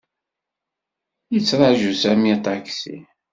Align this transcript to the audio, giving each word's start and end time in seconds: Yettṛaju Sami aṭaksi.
Yettṛaju 1.33 1.91
Sami 2.01 2.27
aṭaksi. 2.35 2.97